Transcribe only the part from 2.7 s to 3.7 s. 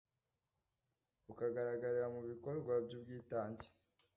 by'ubwitange